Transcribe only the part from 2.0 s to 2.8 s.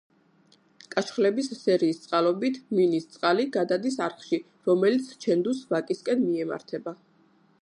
წყალობით,